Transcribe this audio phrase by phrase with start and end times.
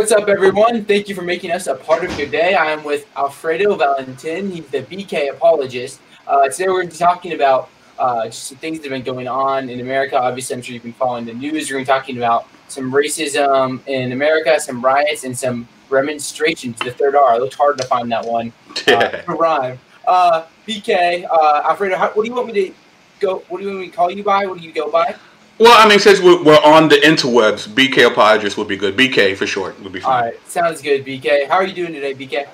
[0.00, 0.86] What's up, everyone?
[0.86, 2.54] Thank you for making us a part of your day.
[2.54, 4.50] I am with Alfredo Valentin.
[4.50, 6.00] He's the BK apologist.
[6.26, 9.02] Uh, today, we're going to be talking about uh, just some things that have been
[9.02, 10.18] going on in America.
[10.18, 11.68] Obviously, I'm sure you've been following the news.
[11.68, 16.78] We're going to be talking about some racism in America, some riots, and some remonstrations.
[16.78, 17.32] The third R.
[17.32, 18.54] I looked hard to find that one.
[18.70, 19.78] Uh, to rhyme.
[20.08, 22.74] Uh, BK, uh, Alfredo, how, what do you want me to
[23.20, 23.40] go?
[23.50, 24.46] What do you want me to call you by?
[24.46, 25.14] What do you go by?
[25.60, 28.96] Well, I mean, since we're, we're on the interwebs, BK apologist would be good.
[28.96, 30.12] BK for short would be fine.
[30.12, 31.46] All right, sounds good, BK.
[31.48, 32.48] How are you doing today, BK?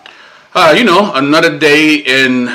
[0.52, 2.48] Uh, you know, another day in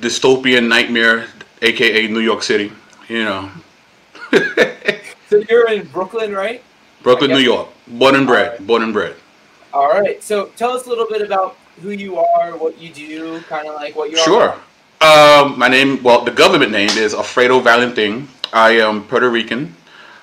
[0.00, 1.26] dystopian nightmare,
[1.60, 2.70] aka New York City.
[3.08, 3.50] You know.
[5.28, 6.62] so you're in Brooklyn, right?
[7.02, 7.68] Brooklyn, New York.
[7.88, 8.52] Born and bred.
[8.52, 8.66] Right.
[8.66, 9.16] Born and bred.
[9.74, 10.22] All right.
[10.22, 13.74] So tell us a little bit about who you are, what you do, kind of
[13.74, 14.20] like what you're.
[14.20, 14.52] Sure.
[15.00, 18.28] Um, my name, well, the government name is Alfredo Valentin.
[18.52, 19.74] I am Puerto Rican.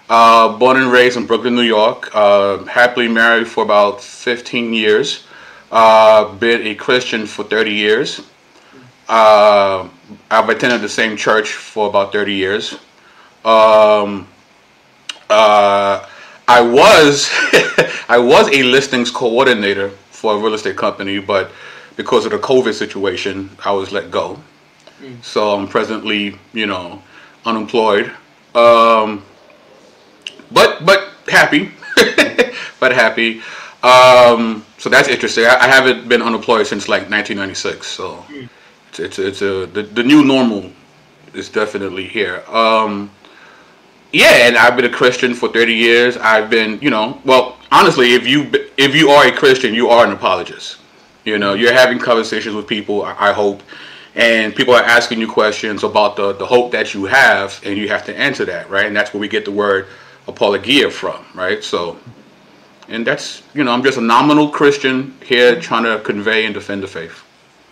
[0.09, 2.09] Uh, born and raised in Brooklyn, New York.
[2.13, 5.25] Uh, happily married for about 15 years.
[5.71, 8.21] Uh, been a Christian for 30 years.
[9.07, 9.87] Uh,
[10.29, 12.73] I've attended the same church for about 30 years.
[13.45, 14.27] Um,
[15.29, 16.05] uh,
[16.47, 17.29] I was
[18.09, 21.51] I was a listings coordinator for a real estate company, but
[21.95, 24.39] because of the COVID situation, I was let go.
[25.01, 25.23] Mm.
[25.23, 27.01] So I'm presently, you know,
[27.45, 28.11] unemployed.
[28.53, 29.23] Um,
[30.53, 31.71] but but happy,
[32.79, 33.41] but happy.
[33.83, 35.45] Um, so that's interesting.
[35.45, 37.85] I, I, haven't been unemployed since like 1996.
[37.85, 38.23] So
[38.89, 40.71] it's it's, it's a the, the new normal
[41.33, 42.43] is definitely here.
[42.47, 43.11] Um,
[44.13, 46.17] yeah, and I've been a Christian for 30 years.
[46.17, 50.05] I've been, you know, well, honestly, if you if you are a Christian, you are
[50.05, 50.77] an apologist.
[51.25, 53.03] You know, you're having conversations with people.
[53.03, 53.63] I, I hope
[54.15, 57.87] and people are asking you questions about the, the hope that you have and you
[57.87, 59.87] have to answer that right and that's where we get the word
[60.27, 61.63] apologia from, right?
[61.63, 61.97] So,
[62.87, 66.83] and that's, you know, I'm just a nominal Christian here trying to convey and defend
[66.83, 67.23] the faith.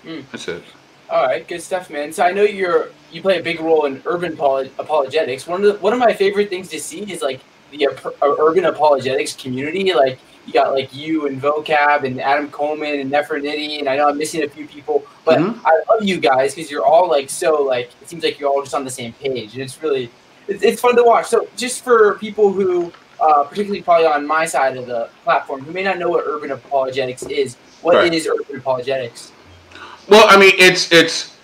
[0.06, 0.24] Mm.
[0.32, 0.64] That's it.
[1.10, 2.14] All right, good stuff, man.
[2.14, 5.46] So I know you're you play a big role in urban apologetics.
[5.46, 7.42] One of the, one of my favorite things to see is like
[7.72, 7.92] the uh,
[8.22, 9.94] urban apologetics community.
[9.94, 14.08] Like you got like you and vocab and Adam Coleman and Nefertiti, and I know
[14.08, 15.66] I'm missing a few people, but mm-hmm.
[15.66, 18.62] I love you guys because you're all like so like it seems like you're all
[18.62, 20.10] just on the same page, and it's really
[20.48, 21.28] it's, it's fun to watch.
[21.28, 25.72] So just for people who, uh, particularly probably on my side of the platform, who
[25.72, 28.14] may not know what urban apologetics is, what right.
[28.14, 29.32] is urban apologetics?
[30.10, 31.38] Well, I mean, it's it's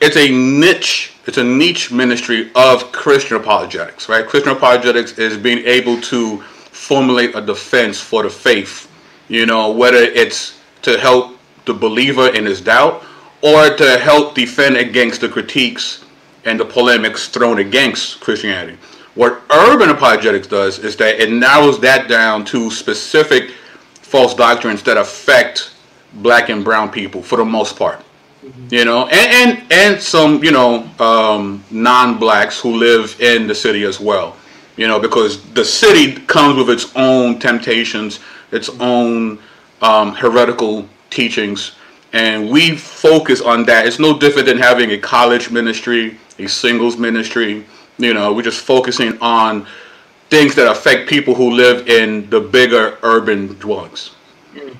[0.00, 4.26] it's a niche it's a niche ministry of Christian apologetics, right?
[4.26, 8.88] Christian apologetics is being able to formulate a defense for the faith,
[9.28, 13.04] you know, whether it's to help the believer in his doubt
[13.42, 16.04] or to help defend against the critiques
[16.46, 18.78] and the polemics thrown against Christianity.
[19.14, 23.50] What urban apologetics does is that it narrows that down to specific
[23.92, 25.72] false doctrines that affect
[26.14, 28.02] black and brown people for the most part.
[28.70, 33.82] You know, and, and and some you know um, non-blacks who live in the city
[33.82, 34.36] as well.
[34.76, 38.20] You know, because the city comes with its own temptations,
[38.52, 39.40] its own
[39.82, 41.72] um, heretical teachings,
[42.16, 43.86] and we focus on that.
[43.86, 47.64] It's no different than having a college ministry a singles ministry.
[47.98, 49.66] You know, we're just focusing on
[50.28, 54.12] things that affect people who live in the bigger urban dwellings.
[54.54, 54.76] Mm.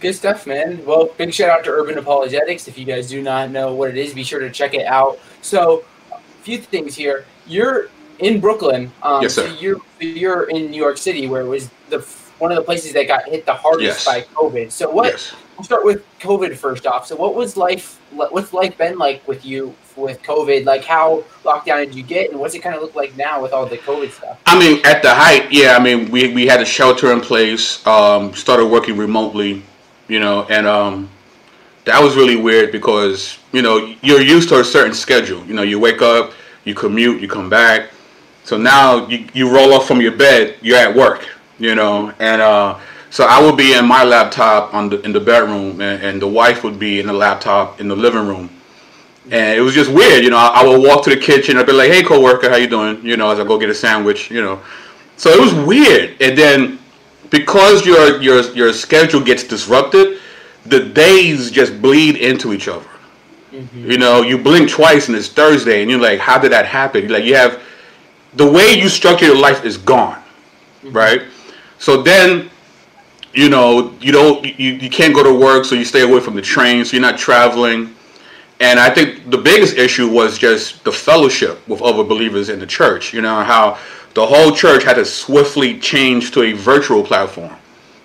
[0.00, 0.84] Good stuff, man.
[0.84, 2.68] Well, big shout out to Urban Apologetics.
[2.68, 5.18] If you guys do not know what it is, be sure to check it out.
[5.42, 7.26] So, a few things here.
[7.46, 7.88] You're
[8.20, 8.92] in Brooklyn.
[9.02, 9.48] Um, yes, sir.
[9.48, 11.98] So you're you're in New York City, where it was the
[12.38, 14.04] one of the places that got hit the hardest yes.
[14.04, 14.70] by COVID.
[14.70, 15.10] So, what?
[15.10, 15.34] Yes.
[15.58, 17.08] We'll start with COVID first off.
[17.08, 18.00] So, what was life?
[18.12, 20.64] What's life been like with you with COVID?
[20.64, 23.42] Like, how locked down did you get, and what's it kind of look like now
[23.42, 24.40] with all the COVID stuff?
[24.46, 25.76] I mean, at the height, yeah.
[25.76, 27.84] I mean, we we had a shelter in place.
[27.88, 29.64] Um, started working remotely,
[30.06, 31.10] you know, and um,
[31.86, 35.44] that was really weird because you know you're used to a certain schedule.
[35.44, 36.34] You know, you wake up,
[36.66, 37.90] you commute, you come back.
[38.44, 41.26] So now you, you roll off from your bed, you're at work,
[41.58, 42.78] you know, and uh,
[43.18, 46.28] so I would be in my laptop on the in the bedroom, and, and the
[46.28, 48.48] wife would be in the laptop in the living room
[49.30, 50.36] and it was just weird, you know.
[50.36, 53.04] I, I would walk to the kitchen, I'd be like, "Hey, coworker, how you doing?"
[53.04, 54.60] You know, as I go get a sandwich, you know.
[55.16, 56.78] So it was weird, and then
[57.30, 60.20] because your your your schedule gets disrupted,
[60.66, 62.88] the days just bleed into each other.
[63.52, 63.90] Mm-hmm.
[63.90, 67.08] You know, you blink twice and it's Thursday, and you're like, "How did that happen?"
[67.08, 67.60] Like you have
[68.34, 70.22] the way you structure your life is gone,
[70.84, 70.92] mm-hmm.
[70.92, 71.22] right?
[71.78, 72.50] So then
[73.38, 76.34] you know you don't you, you can't go to work so you stay away from
[76.34, 77.94] the train so you're not traveling
[78.60, 82.66] and I think the biggest issue was just the fellowship with other believers in the
[82.66, 83.14] church.
[83.14, 83.78] You know how
[84.14, 87.54] the whole church had to swiftly change to a virtual platform.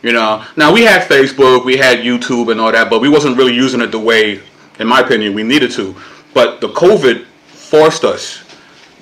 [0.03, 3.37] You know, now we had Facebook, we had YouTube, and all that, but we wasn't
[3.37, 4.41] really using it the way,
[4.79, 5.95] in my opinion, we needed to.
[6.33, 8.43] But the COVID forced us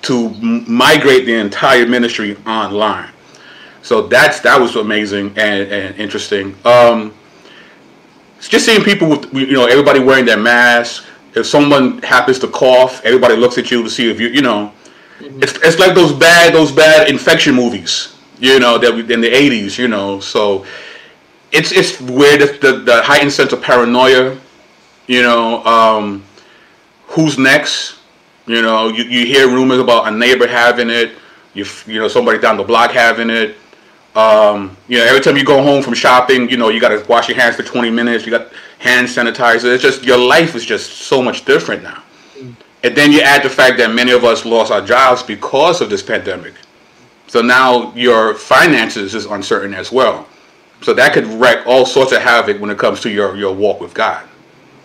[0.04, 3.10] to migrate the entire ministry online.
[3.82, 6.56] So that's that was amazing and, and interesting.
[6.66, 7.14] Um,
[8.40, 11.06] just seeing people with you know everybody wearing their mask.
[11.34, 14.74] If someone happens to cough, everybody looks at you to see if you you know.
[15.20, 15.44] Mm-hmm.
[15.44, 19.30] It's, it's like those bad those bad infection movies, you know, that we, in the
[19.30, 20.20] '80s, you know.
[20.20, 20.66] So
[21.52, 24.38] it's it's weird the, the heightened sense of paranoia,
[25.08, 25.64] you know.
[25.66, 26.24] Um,
[27.08, 28.00] who's next?
[28.48, 31.14] You know, you, you hear rumors about a neighbor having it,
[31.54, 33.56] you you know somebody down the block having it.
[34.16, 37.06] Um, you know, every time you go home from shopping, you know, you got to
[37.08, 38.26] wash your hands for 20 minutes.
[38.26, 39.74] You got hand sanitizer.
[39.74, 42.04] It's just your life is just so much different now.
[42.38, 42.56] Mm.
[42.84, 45.90] And then you add the fact that many of us lost our jobs because of
[45.90, 46.54] this pandemic.
[47.28, 50.28] So now your finances is uncertain as well.
[50.82, 53.80] So that could wreak all sorts of havoc when it comes to your, your walk
[53.80, 54.28] with God.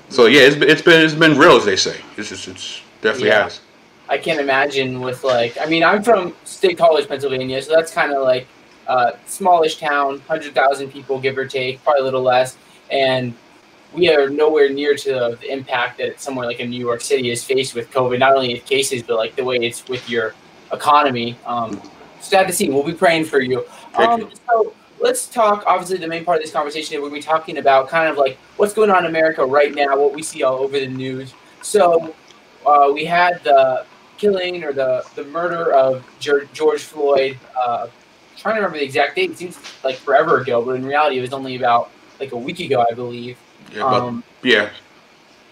[0.08, 2.00] So yeah, it's, it's been it's been real as they say.
[2.17, 3.44] It's just, it's definitely yeah.
[3.44, 3.61] has.
[4.08, 8.12] I can't imagine with like I mean I'm from State College, Pennsylvania, so that's kind
[8.12, 8.46] of like
[8.88, 12.56] uh, smallish town, hundred thousand people, give or take, probably a little less,
[12.90, 13.34] and
[13.92, 17.42] we are nowhere near to the impact that somewhere like in New York City is
[17.42, 18.18] faced with COVID.
[18.18, 20.34] Not only in cases, but like the way it's with your
[20.72, 21.38] economy.
[21.46, 21.80] Um,
[22.20, 22.68] sad to see.
[22.68, 23.64] We'll be praying for you.
[23.94, 25.64] Um, so let's talk.
[25.66, 28.74] Obviously, the main part of this conversation we'll be talking about kind of like what's
[28.74, 31.34] going on in America right now, what we see all over the news.
[31.62, 32.14] So
[32.66, 33.86] uh, we had the
[34.18, 37.38] killing or the the murder of George Floyd.
[37.58, 37.88] Uh,
[38.36, 39.32] trying to remember the exact date.
[39.32, 41.90] It seems like forever ago, but in reality, it was only about
[42.20, 43.38] like a week ago, I believe.
[43.74, 44.70] Yeah, um, yeah,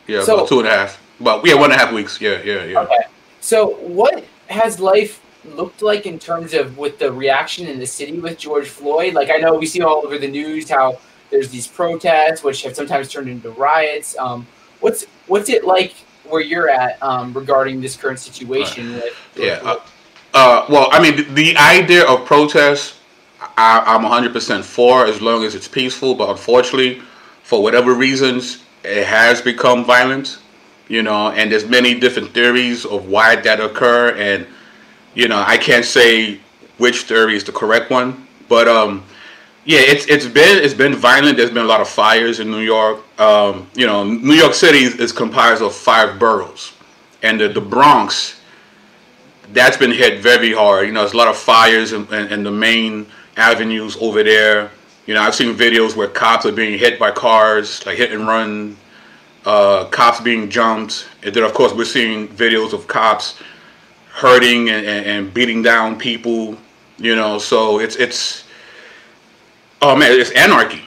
[0.06, 1.00] yeah, so, about two and a half.
[1.20, 2.20] About yeah, one and a half weeks.
[2.20, 2.80] Yeah, yeah, yeah.
[2.80, 3.04] Okay.
[3.40, 8.18] So, what has life looked like in terms of with the reaction in the city
[8.18, 9.14] with George Floyd?
[9.14, 10.98] Like, I know we see all over the news how
[11.30, 14.16] there's these protests, which have sometimes turned into riots.
[14.18, 14.46] Um,
[14.80, 15.94] what's what's it like
[16.24, 18.94] where you're at um, regarding this current situation?
[18.94, 19.76] With yeah.
[20.34, 22.96] Uh, well, I mean, the, idea of protest,
[23.56, 26.16] I, I'm 100% for as long as it's peaceful.
[26.16, 27.00] But unfortunately,
[27.44, 30.38] for whatever reasons, it has become violent.
[30.88, 34.46] You know, and there's many different theories of why that occur, and
[35.14, 36.40] you know, I can't say
[36.76, 39.02] which theory is the correct one, but um,
[39.64, 41.38] yeah, it's it's been it's been violent.
[41.38, 42.98] There's been a lot of fires in New York.
[43.18, 46.74] Um, you know, New York City is comprised of five boroughs,
[47.22, 48.42] and the, the Bronx
[49.52, 50.86] that's been hit very hard.
[50.86, 53.06] You know, there's a lot of fires in, in, in, the main
[53.36, 54.70] avenues over there.
[55.06, 58.26] You know, I've seen videos where cops are being hit by cars, like hit and
[58.26, 58.76] run,
[59.44, 61.06] uh, cops being jumped.
[61.22, 63.40] And then, of course, we're seeing videos of cops
[64.10, 66.56] hurting and, and, and beating down people.
[66.96, 68.44] You know, so it's it's
[69.82, 70.82] oh man, it's anarchy.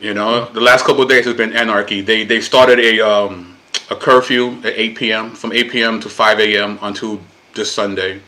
[0.00, 2.00] You know, the last couple of days has been anarchy.
[2.00, 3.56] They they started a um,
[3.90, 5.30] a curfew at 8 p.m.
[5.30, 6.00] from 8 p.m.
[6.00, 6.78] to 5 a.m.
[6.82, 7.20] until
[7.54, 8.20] this Sunday,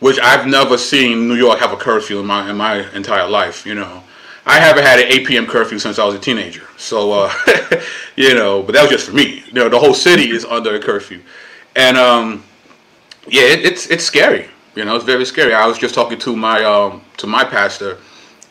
[0.00, 3.66] which I've never seen New York have a curfew in my in my entire life.
[3.66, 4.02] You know,
[4.46, 5.46] I haven't had an 8 p.m.
[5.46, 6.66] curfew since I was a teenager.
[6.76, 7.32] So, uh,
[8.16, 9.42] you know, but that was just for me.
[9.46, 11.22] You know, the whole city is under a curfew,
[11.76, 12.44] and um,
[13.26, 14.48] yeah, it, it's it's scary.
[14.74, 15.54] You know, it's very scary.
[15.54, 17.98] I was just talking to my um, to my pastor,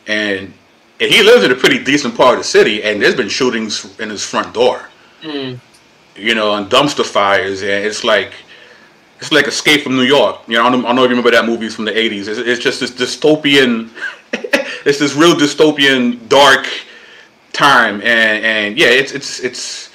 [0.06, 0.52] and
[1.00, 3.98] and he lives in a pretty decent part of the city, and there's been shootings
[4.00, 4.88] in his front door.
[5.22, 5.60] Mm.
[6.16, 8.32] You know, and dumpster fires, and it's like
[9.24, 10.40] it's like Escape from New York.
[10.46, 12.28] You know, I don't, I don't know if you remember that movie from the '80s.
[12.28, 13.90] It's, it's just this dystopian.
[14.32, 16.68] it's this real dystopian, dark
[17.52, 19.90] time, and and yeah, it's it's it's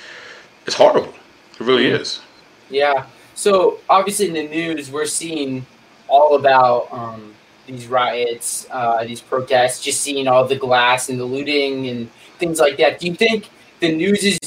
[0.66, 1.14] it's horrible.
[1.60, 2.22] It really is.
[2.70, 3.06] Yeah.
[3.36, 5.66] So obviously in the news, we're seeing
[6.08, 7.34] all about um,
[7.68, 12.60] these riots, uh, these protests, just seeing all the glass and the looting and things
[12.60, 13.00] like that.
[13.00, 14.40] Do you think the news is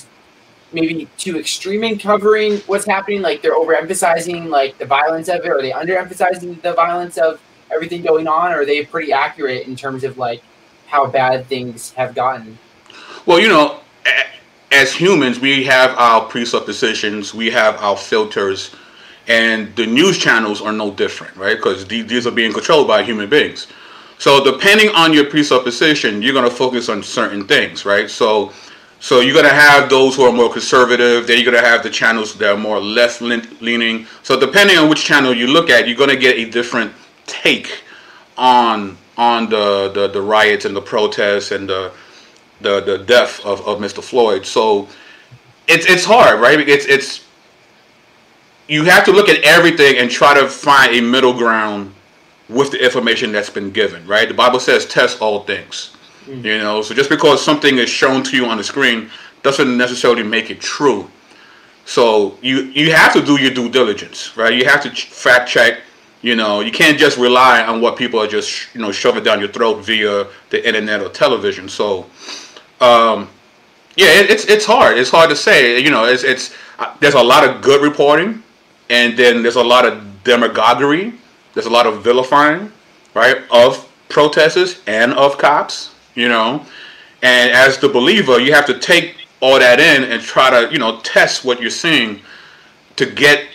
[0.73, 3.23] maybe too extreme in covering what's happening?
[3.23, 7.41] Like they're overemphasizing like the violence of it, or they underemphasizing the violence of
[7.73, 10.43] everything going on, or are they pretty accurate in terms of like
[10.87, 12.59] how bad things have gotten?
[13.25, 13.81] Well, you know,
[14.71, 18.75] as humans, we have our presuppositions, we have our filters,
[19.29, 21.57] and the news channels are no different, right?
[21.57, 23.69] Because these are being controlled by human beings.
[24.19, 28.09] So depending on your presupposition, you're going to focus on certain things, right?
[28.09, 28.53] So
[29.03, 31.27] so you're gonna have those who are more conservative.
[31.27, 34.07] Then you're gonna have the channels that are more left leaning.
[34.23, 36.93] So depending on which channel you look at, you're gonna get a different
[37.27, 37.83] take
[38.39, 41.93] on on the the, the riots and the protests and the
[42.61, 44.05] the, the death of, of Mr.
[44.05, 44.47] Floyd.
[44.47, 44.87] So
[45.67, 46.61] it's it's hard, right?
[46.61, 47.25] It's it's
[48.69, 51.93] you have to look at everything and try to find a middle ground
[52.49, 54.29] with the information that's been given, right?
[54.29, 55.91] The Bible says test all things.
[56.27, 56.45] Mm.
[56.45, 59.11] You know, so just because something is shown to you on the screen
[59.43, 61.11] doesn't necessarily make it true.
[61.85, 64.55] So you you have to do your due diligence, right?
[64.55, 65.81] You have to fact check.
[66.23, 69.41] You know, you can't just rely on what people are just you know shoving down
[69.41, 71.69] your throat via the internet or television.
[71.69, 72.07] So,
[72.81, 73.29] um,
[73.97, 74.99] yeah, it, it's it's hard.
[74.99, 75.81] It's hard to say.
[75.81, 78.43] You know, it's it's uh, there's a lot of good reporting,
[78.89, 81.15] and then there's a lot of demagoguery.
[81.55, 82.73] There's a lot of vilifying,
[83.15, 85.92] right, of protesters and of cops.
[86.15, 86.67] You know,
[87.23, 90.79] and as the believer, you have to take all that in and try to you
[90.79, 92.21] know test what you're seeing
[92.97, 93.47] to get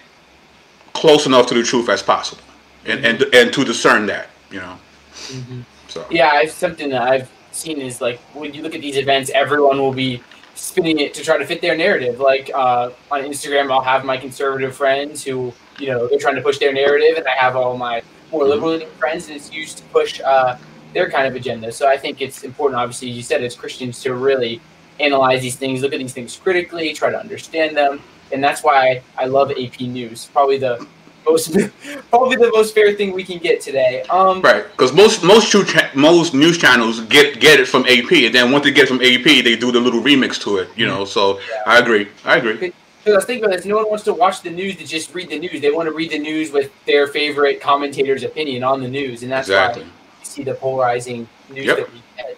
[0.94, 2.44] close enough to the truth as possible,
[2.86, 3.24] and mm-hmm.
[3.24, 4.30] and and to discern that.
[4.52, 4.78] You know.
[5.14, 5.62] Mm-hmm.
[5.88, 6.06] So.
[6.10, 9.80] Yeah, it's something that I've seen is like when you look at these events, everyone
[9.80, 10.22] will be
[10.56, 12.20] spinning it to try to fit their narrative.
[12.20, 16.42] Like uh, on Instagram, I'll have my conservative friends who, you know, they're trying to
[16.42, 18.64] push their narrative, and I have all my more mm-hmm.
[18.64, 20.58] liberal friends, and it's used to push uh,
[20.94, 21.72] their kind of agenda.
[21.72, 24.62] So I think it's important, obviously, you said as Christians, to really
[25.00, 28.02] analyze these things, look at these things critically, try to understand them,
[28.32, 30.26] and that's why I love AP News.
[30.34, 30.86] Probably the
[31.26, 31.52] most
[32.10, 34.04] probably the most fair thing we can get today.
[34.10, 38.36] Um, right, because most most cha- most news channels get get it from AP, and
[38.36, 40.70] then once they get it from AP, they do the little remix to it.
[40.76, 41.64] You know, so yeah.
[41.66, 42.08] I agree.
[42.26, 42.54] I agree.
[42.56, 45.14] Because I was thinking about this, no one wants to watch the news to just
[45.16, 45.62] read the news.
[45.62, 49.32] They want to read the news with their favorite commentator's opinion on the news, and
[49.32, 49.84] that's exactly.
[49.84, 49.90] why
[50.28, 51.78] see the polarizing news yep.
[51.78, 52.38] that we get.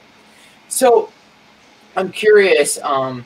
[0.68, 1.12] So,
[1.96, 2.80] I'm curious.
[2.82, 3.26] Um,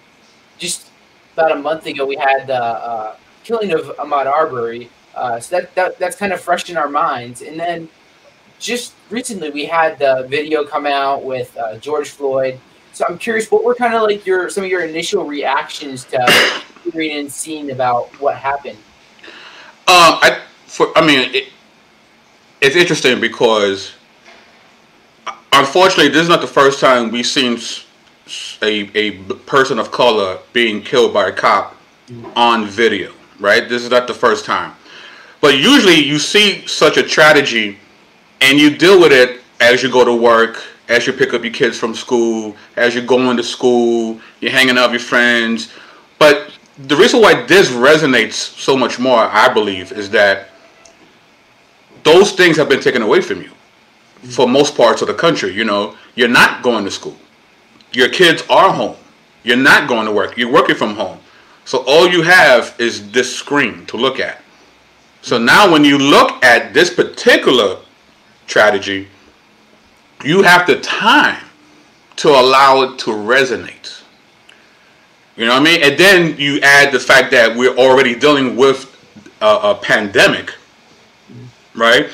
[0.58, 0.90] just
[1.34, 4.90] about a month ago, we had the uh, killing of Ahmaud Arbery.
[5.16, 7.42] Uh, so that, that that's kind of fresh in our minds.
[7.42, 7.90] And then
[8.60, 12.60] just recently we had the video come out with uh, George Floyd.
[12.94, 16.54] So I'm curious, what were kind of like your some of your initial reactions to
[16.84, 18.78] hearing and seeing about what happened?
[19.86, 21.50] Um, I for I mean, it,
[22.62, 23.94] it's interesting because
[25.54, 27.60] unfortunately, this is not the first time we've seen
[28.62, 29.12] a a
[29.46, 31.76] person of color being killed by a cop
[32.36, 33.12] on video.
[33.40, 34.74] Right, this is not the first time.
[35.42, 37.78] But usually you see such a tragedy
[38.40, 41.52] and you deal with it as you go to work, as you pick up your
[41.52, 45.74] kids from school, as you're going to school, you're hanging out with your friends.
[46.20, 50.50] But the reason why this resonates so much more, I believe, is that
[52.04, 53.52] those things have been taken away from you
[54.30, 55.54] for most parts of the country.
[55.54, 57.18] You know, you're not going to school.
[57.92, 58.96] Your kids are home.
[59.44, 60.38] You're not going to work.
[60.38, 61.20] You're working from home.
[61.66, 64.42] So all you have is this screen to look at.
[65.22, 67.78] So now when you look at this particular
[68.48, 69.08] strategy,
[70.24, 71.44] you have the time
[72.18, 74.02] to allow it to resonate.
[75.36, 75.84] You know what I mean?
[75.84, 78.90] And then you add the fact that we're already dealing with
[79.42, 80.54] a, a pandemic,
[81.74, 82.10] right?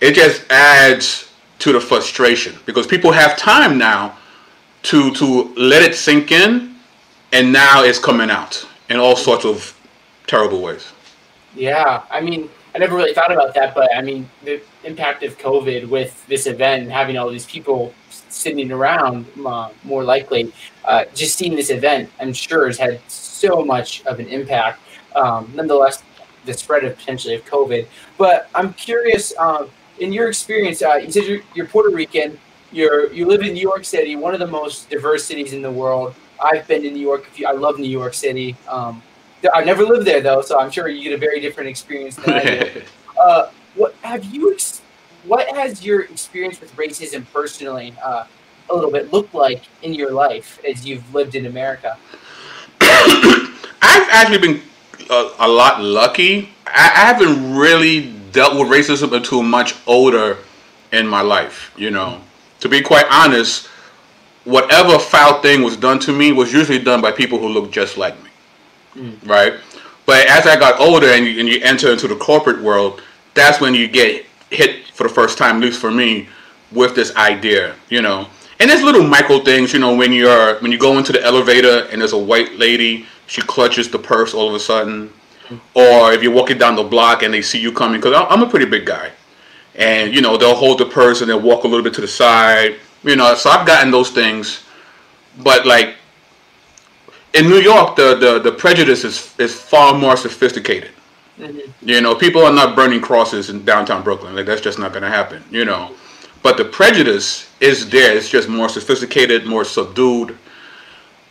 [0.00, 1.32] It just adds
[1.64, 4.14] to the frustration because people have time now
[4.82, 6.74] to to let it sink in,
[7.32, 9.74] and now it's coming out in all sorts of
[10.26, 10.92] terrible ways.
[11.56, 15.38] Yeah, I mean, I never really thought about that, but I mean, the impact of
[15.38, 20.52] COVID with this event and having all these people sitting around, uh, more likely,
[20.84, 24.80] uh, just seeing this event, I'm sure has had so much of an impact.
[25.16, 26.02] Um, nonetheless,
[26.44, 27.86] the spread of potentially of COVID.
[28.18, 32.38] But I'm curious, um, in your experience, uh, you said you're, you're Puerto Rican.
[32.72, 35.70] You're you live in New York City, one of the most diverse cities in the
[35.70, 36.14] world.
[36.42, 37.28] I've been to New York.
[37.46, 38.56] I love New York City.
[38.68, 39.02] Um,
[39.54, 42.34] I've never lived there though, so I'm sure you get a very different experience than
[42.34, 42.82] I do.
[43.22, 44.56] uh, what have you?
[45.24, 48.26] What has your experience with racism personally uh,
[48.70, 51.96] a little bit looked like in your life as you've lived in America?
[52.80, 54.62] I've actually been
[55.10, 56.50] a, a lot lucky.
[56.66, 60.36] I, I, haven't really dealt with racism until much older
[60.92, 61.72] in my life.
[61.78, 62.20] You know,
[62.60, 63.68] to be quite honest,
[64.44, 67.96] whatever foul thing was done to me was usually done by people who look just
[67.96, 68.30] like me
[68.96, 69.28] mm.
[69.28, 69.54] right?
[70.06, 73.02] But as I got older and you, and you enter into the corporate world,
[73.34, 76.28] that's when you get hit for the first time, at least for me,
[76.72, 78.28] with this idea, you know.
[78.60, 81.88] And there's little micro things, you know, when you're when you go into the elevator
[81.90, 85.12] and there's a white lady, she clutches the purse all of a sudden.
[85.74, 88.48] Or if you're walking down the block and they see you coming, because I'm a
[88.48, 89.10] pretty big guy,
[89.74, 92.08] and you know they'll hold the purse and they'll walk a little bit to the
[92.08, 93.34] side, you know.
[93.34, 94.64] So I've gotten those things,
[95.42, 95.96] but like
[97.34, 100.90] in New York, the, the, the prejudice is, is far more sophisticated.
[101.38, 101.88] Mm-hmm.
[101.88, 104.36] You know, people are not burning crosses in downtown Brooklyn.
[104.36, 105.42] Like that's just not going to happen.
[105.50, 105.94] You know,
[106.42, 108.16] but the prejudice is there.
[108.16, 110.38] It's just more sophisticated, more subdued,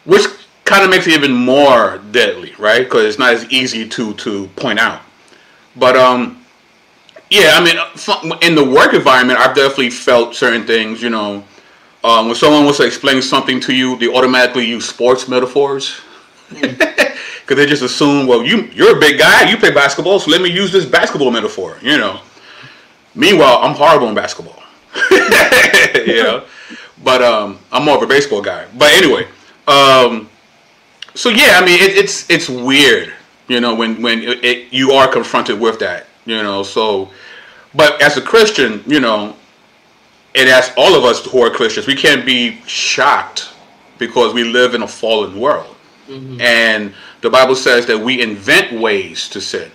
[0.03, 0.25] which
[0.73, 2.83] kind of makes it even more deadly, right?
[2.83, 5.01] Because it's not as easy to to point out.
[5.75, 6.43] But um,
[7.29, 7.77] yeah, I mean,
[8.41, 10.99] in the work environment, I've definitely felt certain things.
[10.99, 11.43] You know,
[12.03, 16.01] um, when someone wants to explain something to you, they automatically use sports metaphors.
[17.43, 20.41] Because they just assume, well, you you're a big guy, you play basketball, so let
[20.41, 21.77] me use this basketball metaphor.
[21.81, 22.21] You know.
[23.15, 24.63] Meanwhile, I'm horrible in basketball.
[25.11, 26.45] you know,
[27.03, 28.65] but um, I'm more of a baseball guy.
[28.77, 29.27] But anyway,
[29.67, 30.29] um,
[31.15, 33.13] so yeah, I mean, it, it's it's weird,
[33.47, 36.63] you know, when when it, it, you are confronted with that, you know.
[36.63, 37.11] So,
[37.75, 39.35] but as a Christian, you know,
[40.35, 43.49] and as all of us who are Christians, we can't be shocked
[43.99, 45.75] because we live in a fallen world,
[46.07, 46.41] mm-hmm.
[46.41, 49.69] and the Bible says that we invent ways to sin,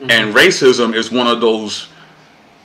[0.00, 0.10] mm-hmm.
[0.10, 1.88] and racism is one of those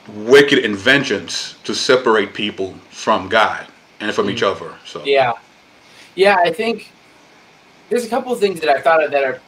[0.08, 3.66] wicked inventions to separate people from God
[4.00, 4.36] and from mm-hmm.
[4.36, 4.74] each other.
[4.86, 5.34] So yeah,
[6.14, 6.90] yeah, I think
[7.88, 9.40] there's a couple of things that I thought of that are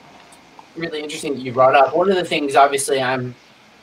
[0.76, 1.97] really interesting that you brought up.
[1.97, 3.35] One of the things, obviously, I'm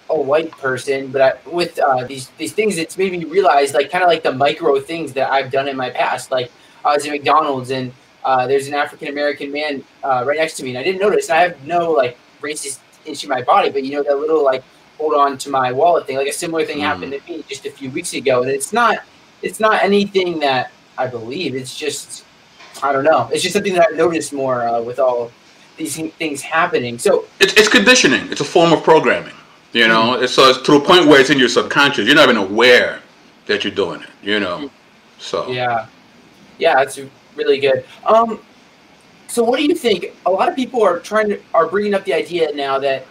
[0.09, 3.89] a white person, but I, with uh, these these things, it's made me realize, like,
[3.89, 6.31] kind of like the micro things that I've done in my past.
[6.31, 6.51] Like,
[6.85, 7.93] I was at McDonald's and
[8.23, 11.29] uh, there's an African American man uh, right next to me, and I didn't notice.
[11.29, 14.43] And I have no like racist issue in my body, but you know that little
[14.43, 14.63] like
[14.97, 16.17] hold on to my wallet thing.
[16.17, 16.81] Like a similar thing mm.
[16.81, 18.99] happened to me just a few weeks ago, and it's not
[19.41, 21.55] it's not anything that I believe.
[21.55, 22.25] It's just
[22.83, 23.29] I don't know.
[23.31, 25.31] It's just something that I've noticed more uh, with all
[25.77, 26.99] these things happening.
[26.99, 28.29] So it's, it's conditioning.
[28.31, 29.33] It's a form of programming.
[29.71, 30.25] You know, mm-hmm.
[30.27, 32.05] so it's to a point where it's in your subconscious.
[32.05, 32.99] You're not even aware
[33.47, 34.09] that you're doing it.
[34.21, 34.67] You know, mm-hmm.
[35.17, 35.87] so yeah,
[36.59, 36.99] yeah, it's
[37.35, 37.83] really good.
[38.05, 38.39] Um,
[39.27, 40.13] so what do you think?
[40.27, 43.07] A lot of people are trying to are bringing up the idea now that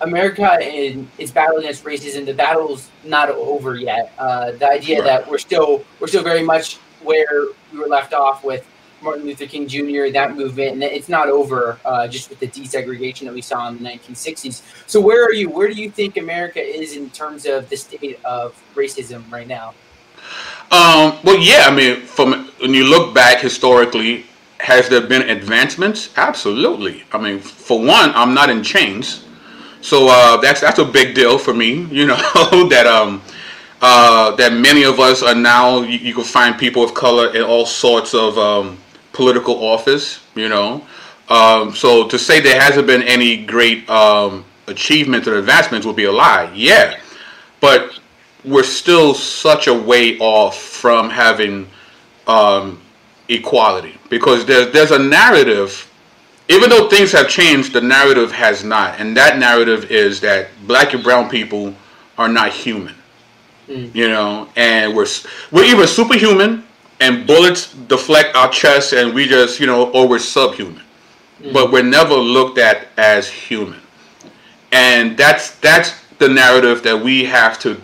[0.00, 2.24] America is battling against racism.
[2.24, 4.12] The battle's not over yet.
[4.18, 5.04] Uh, the idea right.
[5.04, 8.66] that we're still we're still very much where we were left off with
[9.00, 10.12] Martin Luther King Jr.
[10.12, 13.82] that movement, and it's not over uh, just with the desegregation that we saw in
[13.82, 14.62] the 1960s.
[14.86, 15.50] So where are you?
[15.50, 19.74] Where do you think America is in terms of the state of racism right now?
[20.70, 21.64] Um, well, yeah.
[21.66, 24.26] I mean, from when you look back historically,
[24.60, 26.10] has there been advancements?
[26.16, 27.04] Absolutely.
[27.12, 29.24] I mean, for one, I'm not in chains.
[29.80, 31.86] So uh, that's that's a big deal for me.
[31.90, 33.22] You know that um,
[33.80, 35.80] uh, that many of us are now.
[35.80, 38.76] You, you, can find people of color in all sorts of um,
[39.18, 40.20] political office.
[40.36, 40.86] You know,
[41.28, 46.04] um, so to say there hasn't been any great um, achievements or advancements would be
[46.04, 46.50] a lie.
[46.54, 46.98] Yeah,
[47.60, 47.98] but
[48.44, 51.66] we're still such a way off from having
[52.28, 52.80] um,
[53.28, 55.84] equality because there's there's a narrative
[56.50, 60.94] even though things have changed, the narrative has not, and that narrative is that black
[60.94, 61.74] and brown people
[62.16, 62.94] are not human.
[63.68, 63.94] Mm.
[63.94, 65.08] You know, and we're
[65.50, 66.64] we're either superhuman
[67.00, 70.82] and bullets deflect our chest and we just you know, or we're subhuman,
[71.40, 71.52] mm.
[71.52, 73.80] but we're never looked at as human,
[74.72, 77.80] and that's that's the narrative that we have to.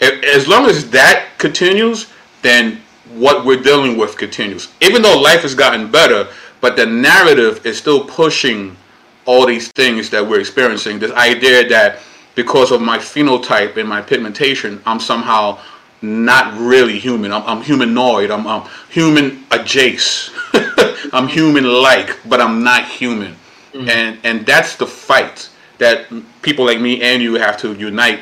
[0.00, 2.80] As long as that continues, then
[3.14, 4.68] what we're dealing with continues.
[4.80, 6.28] Even though life has gotten better,
[6.60, 8.76] but the narrative is still pushing
[9.24, 10.98] all these things that we're experiencing.
[10.98, 11.98] This idea that
[12.34, 15.58] because of my phenotype and my pigmentation, I'm somehow
[16.02, 17.32] not really human.
[17.32, 18.30] I'm, I'm humanoid.
[18.30, 20.36] I'm, I'm human adjacent.
[21.12, 23.34] I'm human like, but I'm not human.
[23.72, 23.88] Mm-hmm.
[23.88, 26.06] And and that's the fight that
[26.42, 28.20] people like me and you have to unite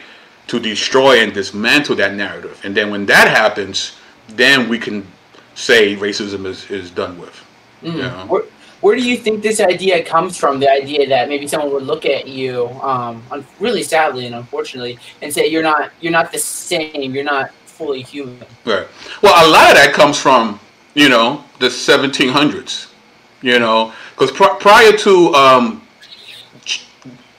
[0.48, 2.60] to destroy and dismantle that narrative.
[2.64, 3.96] And then when that happens,
[4.28, 5.06] then we can
[5.54, 7.44] say racism is, is done with.
[7.82, 7.98] Mm.
[7.98, 8.26] Yeah.
[8.26, 8.42] Where,
[8.80, 10.60] where do you think this idea comes from?
[10.60, 13.22] The idea that maybe someone would look at you, um,
[13.58, 17.14] really sadly and unfortunately, and say you're not you're not the same.
[17.14, 18.38] You're not fully human.
[18.64, 18.86] Right.
[19.22, 20.58] Well, a lot of that comes from
[20.94, 22.92] you know the 1700s.
[23.42, 25.86] You know, because pr- prior to um,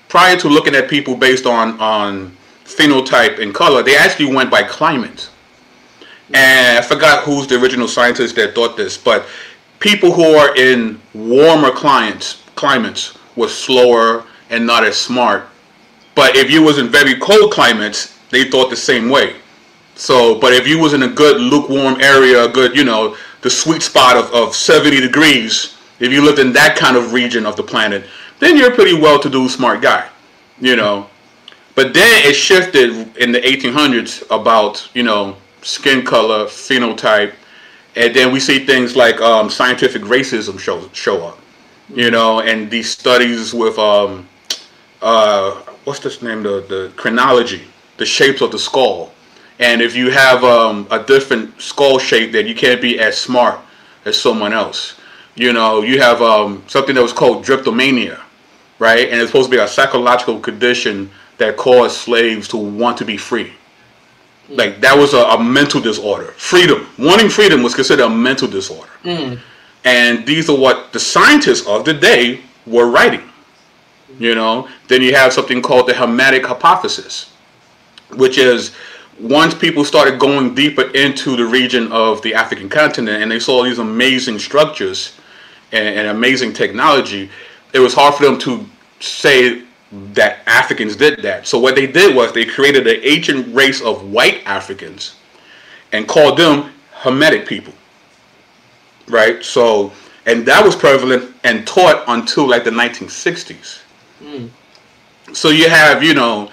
[0.08, 4.63] prior to looking at people based on on phenotype and color, they actually went by
[4.63, 5.30] climate.
[6.34, 9.26] And I forgot who's the original scientist that thought this, but
[9.80, 15.47] people who are in warmer climates climates were slower and not as smart.
[16.15, 19.36] But if you was in very cold climates, they thought the same way.
[19.98, 23.50] So, but if you was in a good lukewarm area, a good, you know, the
[23.50, 27.56] sweet spot of, of 70 degrees, if you lived in that kind of region of
[27.56, 28.06] the planet,
[28.40, 30.08] then you're a pretty well-to-do smart guy,
[30.60, 31.10] you know.
[31.74, 37.34] But then it shifted in the 1800s about, you know, skin color, phenotype,
[37.96, 41.40] and then we see things like um, scientific racism show show up,
[41.90, 44.28] you know, and these studies with um,
[45.02, 45.54] uh,
[45.86, 47.64] what's this name the the chronology,
[47.98, 49.12] the shapes of the skull,
[49.60, 53.60] and if you have um, a different skull shape, then you can't be as smart
[54.06, 55.00] as someone else.
[55.36, 58.20] You know, you have um, something that was called drapetomania,
[58.80, 59.10] right?
[59.10, 63.17] And it's supposed to be a psychological condition that caused slaves to want to be
[63.17, 63.52] free.
[64.50, 66.32] Like that was a, a mental disorder.
[66.38, 68.89] Freedom, wanting freedom, was considered a mental disorder.
[69.04, 69.39] Mm.
[69.84, 73.24] And these are what the scientists of the day were writing.
[74.20, 77.34] You know, then you have something called the Hamitic hypothesis,
[78.15, 78.72] which is
[79.19, 83.63] once people started going deeper into the region of the African continent and they saw
[83.63, 85.17] these amazing structures
[85.71, 87.30] and, and amazing technology,
[87.73, 88.65] it was hard for them to
[88.99, 91.47] say that Africans did that.
[91.47, 95.15] So what they did was they created an ancient race of white Africans
[95.91, 97.73] and called them Hamitic people.
[99.08, 99.43] Right?
[99.43, 99.93] So
[100.27, 103.82] and that was prevalent and taught until like the 1960s.
[104.21, 104.49] Mm.
[105.34, 106.51] So you have, you know,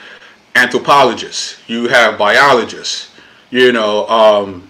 [0.55, 3.11] anthropologists, you have biologists,
[3.51, 4.69] you know, um,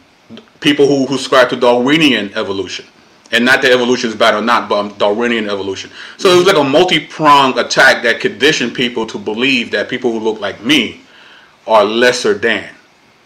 [0.60, 2.86] people who, who subscribe to Darwinian evolution.
[3.32, 5.90] And not that evolution is bad or not, but um, Darwinian evolution.
[6.18, 10.20] So it was like a multi-pronged attack that conditioned people to believe that people who
[10.20, 11.00] look like me
[11.66, 12.70] are lesser than.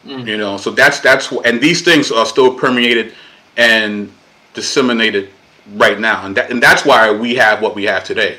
[0.07, 0.27] Mm.
[0.27, 3.15] You know, so that's that's and these things are still permeated
[3.57, 4.11] and
[4.55, 5.31] disseminated
[5.75, 8.39] right now, and that and that's why we have what we have today.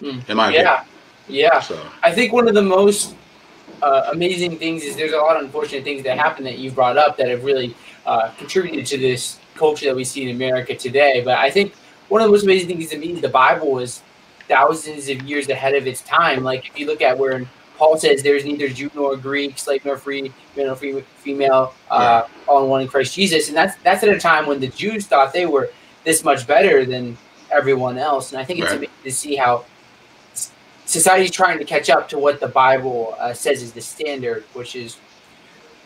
[0.00, 0.28] Mm.
[0.28, 0.84] In my Yeah.
[1.26, 1.60] Yeah.
[1.60, 3.16] So I think one of the most
[3.82, 6.96] uh, amazing things is there's a lot of unfortunate things that happen that you've brought
[6.96, 7.74] up that have really
[8.06, 11.22] uh, contributed to this culture that we see in America today.
[11.24, 11.74] But I think
[12.08, 14.02] one of the most amazing things to me is the Bible was
[14.48, 16.42] thousands of years ahead of its time.
[16.42, 17.44] Like if you look at where
[17.76, 22.22] Paul says there's neither Jew nor Greek, slave nor free, male nor free, female, uh,
[22.48, 25.06] all in one in Christ Jesus, and that's that's at a time when the Jews
[25.06, 25.70] thought they were
[26.04, 27.16] this much better than
[27.52, 28.32] everyone else.
[28.32, 28.78] And I think it's Right.
[28.78, 29.64] amazing to see how
[30.88, 34.44] s- society's trying to catch up to what the Bible uh, says is the standard,
[34.54, 34.96] which is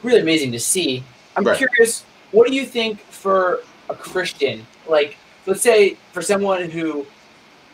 [0.03, 1.03] really amazing to see.
[1.37, 1.57] I'm Right.
[1.57, 4.67] curious, what do you think for a Christian?
[4.89, 7.07] Like, let's say for someone who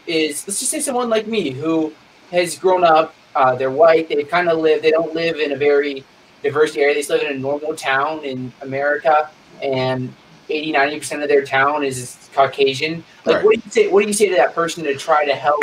[0.07, 1.93] is, let's just say someone like me who
[2.31, 5.57] has grown up, uh, they're white, they kind of live, they don't live in a
[5.57, 6.05] very
[6.43, 9.29] diverse area, they just live in a normal town in America,
[9.63, 10.13] and
[10.51, 13.05] 80, 90% of their town is Caucasian.
[13.25, 13.45] Like, Right.
[13.45, 13.89] what do you say?
[13.89, 15.61] What do you say to that person to try to help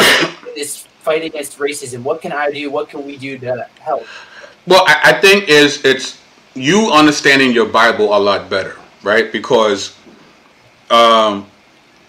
[0.56, 2.02] this fight against racism?
[2.02, 2.70] What can I do?
[2.72, 4.06] What can we do to help?
[4.68, 6.20] Well, I, I think is it's
[6.56, 9.32] you understanding your Bible a lot better, right?
[9.32, 9.96] Because
[10.90, 11.46] um,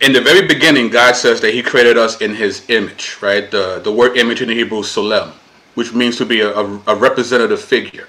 [0.00, 3.50] in the very beginning, God says that He created us in His image, right?
[3.50, 5.32] The the word image in the Hebrew is tselem,
[5.74, 8.08] which means to be a, a, a representative figure,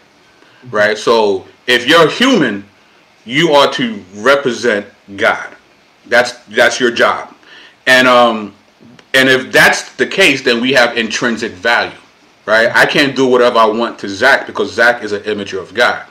[0.72, 0.98] right?
[0.98, 2.64] So if you're human,
[3.26, 4.86] you are to represent
[5.18, 5.50] God.
[6.06, 7.36] That's that's your job,
[7.86, 8.54] and um,
[9.14, 11.98] and if that's the case, then we have intrinsic value,
[12.46, 12.70] right?
[12.76, 16.06] I can't do whatever I want to Zach because Zach is an imager of God,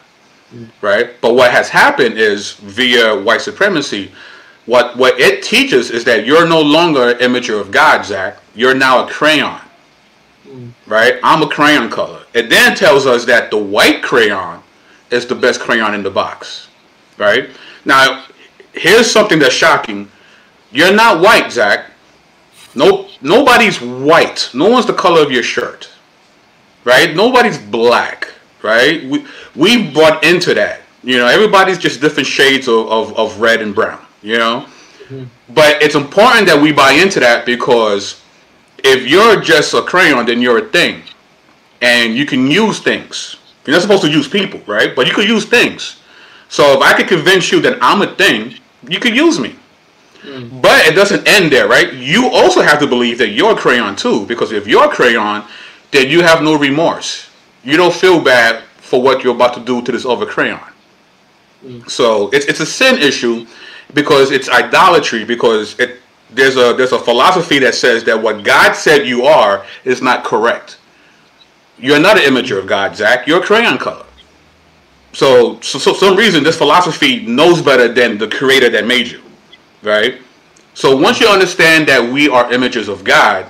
[0.80, 1.10] right?
[1.20, 4.12] But what has happened is via white supremacy,
[4.66, 8.38] what what it teaches is that you're no longer an imager of God, Zach.
[8.54, 9.60] You're now a crayon,
[10.86, 11.20] right?
[11.22, 12.22] I'm a crayon color.
[12.34, 14.62] It then tells us that the white crayon
[15.10, 16.68] is the best crayon in the box,
[17.16, 17.48] right?
[17.84, 18.24] Now,
[18.72, 20.10] here's something that's shocking.
[20.72, 21.86] You're not white, Zach.
[22.76, 24.50] No, nobody's white.
[24.52, 25.90] No one's the color of your shirt,
[26.84, 27.16] right?
[27.16, 28.28] Nobody's black,
[28.62, 29.02] right?
[29.04, 30.82] We we brought into that.
[31.02, 34.04] You know, everybody's just different shades of, of, of red and brown.
[34.22, 34.66] You know,
[35.08, 35.24] mm-hmm.
[35.54, 38.20] but it's important that we buy into that because
[38.84, 41.02] if you're just a crayon, then you're a thing,
[41.80, 43.36] and you can use things.
[43.64, 44.94] You're not supposed to use people, right?
[44.94, 46.00] But you could use things.
[46.48, 48.54] So if I could convince you that I'm a thing,
[48.88, 49.56] you could use me.
[50.26, 50.60] Mm.
[50.60, 51.92] But it doesn't end there, right?
[51.94, 55.44] You also have to believe that you're a crayon too, because if you're a crayon,
[55.92, 57.30] then you have no remorse.
[57.62, 60.60] You don't feel bad for what you're about to do to this other crayon.
[61.64, 61.88] Mm.
[61.88, 63.46] So it's it's a sin issue
[63.94, 68.74] because it's idolatry because it there's a there's a philosophy that says that what God
[68.74, 70.78] said you are is not correct.
[71.78, 73.26] You're not an imager of God, Zach.
[73.26, 74.06] You're a crayon color.
[75.12, 79.22] So, so, so some reason this philosophy knows better than the creator that made you,
[79.86, 80.20] right?
[80.74, 83.46] So once you understand that we are images of God,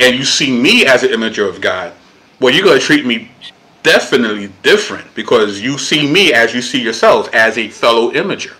[0.00, 1.94] and you see me as an imager of God,
[2.40, 3.30] well, you're gonna treat me
[3.82, 8.54] definitely different because you see me as you see yourself as a fellow imager.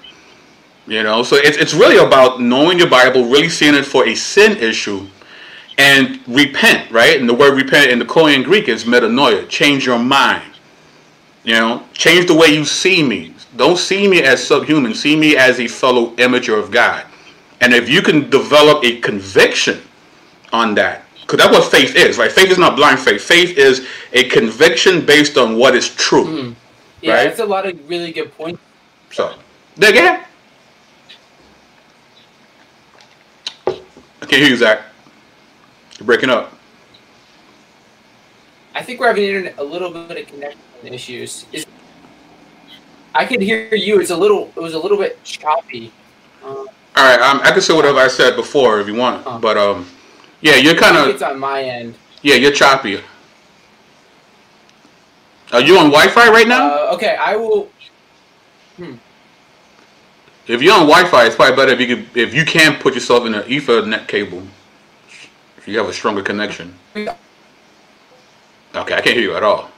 [0.86, 4.14] You know, so it's it's really about knowing your Bible, really seeing it for a
[4.14, 5.06] sin issue,
[5.78, 7.20] and repent, right?
[7.20, 10.51] And the word repent in the Koine Greek is metanoia, change your mind.
[11.44, 13.34] You know, change the way you see me.
[13.56, 14.94] Don't see me as subhuman.
[14.94, 17.04] See me as a fellow imager of God.
[17.60, 19.80] And if you can develop a conviction
[20.52, 22.30] on that, because that's what faith is, right?
[22.30, 23.22] Faith is not blind faith.
[23.22, 26.24] Faith is a conviction based on what is true.
[26.24, 26.54] Mm.
[27.00, 27.24] Yeah, Right.
[27.28, 28.60] that's a lot of really good points.
[29.10, 29.34] So,
[29.76, 30.24] there again.
[33.66, 34.82] I can't hear you, Zach.
[35.98, 36.52] You're breaking up.
[38.82, 41.46] I think we're having internet, a little bit of connection issues.
[41.52, 41.64] Is,
[43.14, 44.00] I could hear you.
[44.00, 44.50] It's a little.
[44.56, 45.92] It was a little bit choppy.
[46.42, 46.66] Uh, All
[46.96, 49.86] right, um, I can say whatever I said before if you want, uh, but um,
[50.40, 51.06] yeah, you're kind of.
[51.06, 51.94] It's on my end.
[52.22, 53.00] Yeah, you're choppy.
[55.52, 56.66] Are you on Wi-Fi right now?
[56.66, 57.70] Uh, okay, I will.
[58.78, 58.94] Hmm.
[60.48, 63.26] If you're on Wi-Fi, it's probably better if you could, if you can put yourself
[63.26, 64.42] in an Ethernet cable.
[65.56, 66.74] If you have a stronger connection.
[68.74, 69.70] Okay, I can't hear you at all.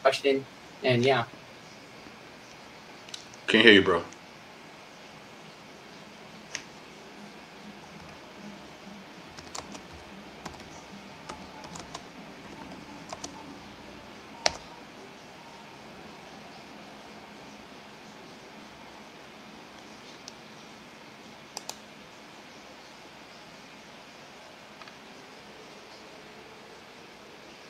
[0.00, 0.44] question,
[0.82, 1.24] and yeah.
[3.46, 4.02] Can't hear you, bro.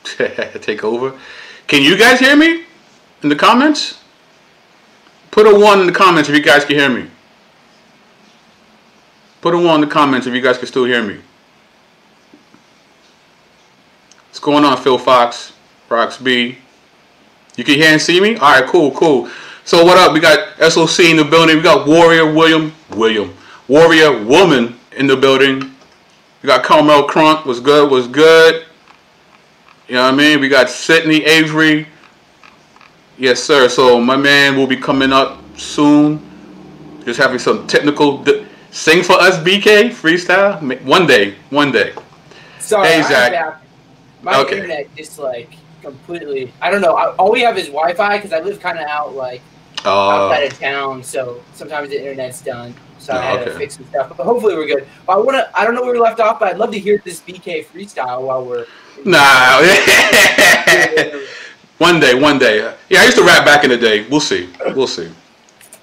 [0.61, 1.19] take over.
[1.67, 2.65] Can you guys hear me
[3.23, 4.01] in the comments?
[5.31, 7.09] Put a one in the comments if you guys can hear me.
[9.41, 11.21] Put a one in the comments if you guys can still hear me.
[14.29, 15.53] What's going on, Phil Fox,
[15.89, 16.59] Rox B?
[17.57, 18.37] You can hear and see me?
[18.37, 19.29] All right, cool, cool.
[19.65, 20.13] So what up?
[20.13, 21.57] We got SOC in the building.
[21.57, 23.35] We got Warrior William, William,
[23.67, 25.75] Warrior Woman in the building.
[26.43, 27.45] We got Carmel Crunk.
[27.45, 27.91] Was good?
[27.91, 28.65] Was good?
[29.89, 30.41] You know what I mean?
[30.41, 31.87] We got Sydney Avery.
[33.17, 33.71] Yes, sir.
[33.71, 36.21] So my man will be coming up soon.
[37.07, 38.23] Just having some technical.
[38.71, 40.61] Sing for us, BK freestyle.
[40.83, 41.95] One day, one day.
[42.59, 43.63] Sorry, hey, Zach.
[44.21, 44.57] My okay.
[44.57, 46.53] internet just like completely.
[46.61, 46.95] I don't know.
[47.19, 49.41] all we have is Wi-Fi because I live kind of out like
[49.87, 52.75] uh, outside of town, so sometimes the internet's done.
[52.99, 53.53] So I had okay.
[53.53, 54.15] to fix some stuff.
[54.15, 54.87] But hopefully we're good.
[55.07, 55.51] But I wanna.
[55.55, 58.23] I don't know where we left off, but I'd love to hear this BK freestyle
[58.27, 58.67] while we're
[59.05, 59.61] Nah.
[61.79, 62.75] one day, one day.
[62.89, 64.07] Yeah, I used to rap back in the day.
[64.09, 64.51] We'll see.
[64.75, 65.11] We'll see.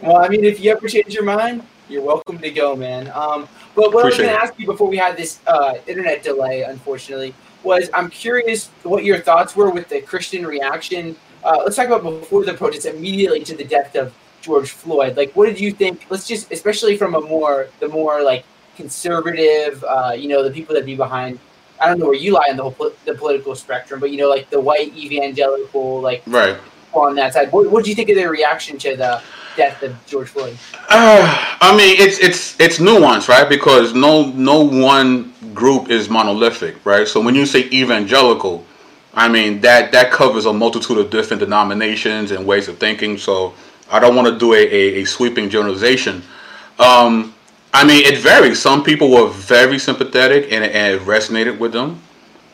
[0.02, 3.08] Well, I mean, if you ever change your mind, you're welcome to go, man.
[3.14, 5.76] Um, but what Appreciate I was going to ask you before we had this uh,
[5.88, 11.16] internet delay, unfortunately, was I'm curious what your thoughts were with the Christian reaction.
[11.44, 15.18] Uh, let's talk about before the protests, immediately to the death of George Floyd.
[15.18, 16.06] Like, what did you think?
[16.10, 20.76] Let's just, especially from a more, the more like conservative, uh, you know, the people
[20.76, 21.40] that be behind
[21.80, 24.30] I don't know where you lie on the whole the political spectrum, but you know,
[24.30, 26.58] like the white evangelical, like right
[26.94, 27.52] on that side.
[27.52, 29.22] What, what did you think of their reaction to the
[29.58, 30.58] death of George Floyd?
[30.90, 33.48] Uh, I mean, it's it's it's nuanced, right?
[33.48, 37.08] Because no no one group is monolithic, right?
[37.08, 38.66] So when you say evangelical,
[39.14, 43.18] I mean that that covers a multitude of different denominations and ways of thinking.
[43.18, 43.54] So
[43.92, 46.24] I don't want to do a, a, a sweeping generalization.
[46.80, 47.35] Um,
[47.76, 48.62] I mean, it varies.
[48.62, 52.02] Some people were very sympathetic and, and it resonated with them.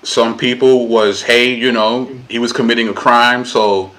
[0.01, 3.91] Some people was, hey, you know, he was committing a crime, so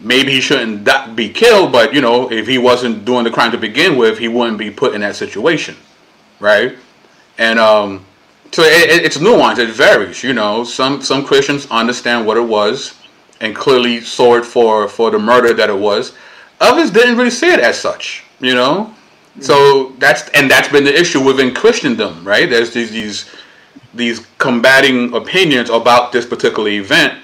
[0.00, 1.70] maybe he shouldn't be killed.
[1.70, 4.72] But you know, if he wasn't doing the crime to begin with, he wouldn't be
[4.72, 5.76] put in that situation,
[6.40, 6.76] right?
[7.38, 8.04] And um,
[8.50, 9.58] so it, it's nuanced.
[9.58, 10.24] It varies.
[10.24, 13.00] You know, some some Christians understand what it was
[13.40, 16.12] and clearly saw it for for the murder that it was.
[16.60, 18.24] Others didn't really see it as such.
[18.40, 18.92] You know,
[19.40, 22.48] so that's and that's been the issue within Christendom, right?
[22.48, 23.30] There's these these
[23.92, 27.18] these combating opinions about this particular event,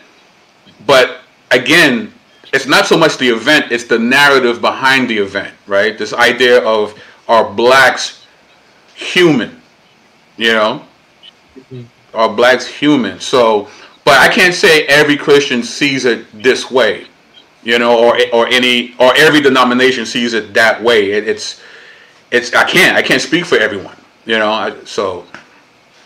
[0.86, 1.20] but
[1.50, 2.12] again,
[2.52, 5.96] it's not so much the event; it's the narrative behind the event, right?
[5.96, 8.26] This idea of are blacks
[8.94, 9.62] human,
[10.36, 10.84] you know,
[11.56, 11.82] mm-hmm.
[12.12, 13.20] are blacks human?
[13.20, 13.68] So,
[14.04, 17.06] but I can't say every Christian sees it this way,
[17.62, 21.12] you know, or or any or every denomination sees it that way.
[21.12, 21.60] It, it's
[22.30, 23.96] it's I can't I can't speak for everyone.
[24.26, 25.26] You know, I, so.